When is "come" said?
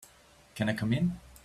0.73-0.93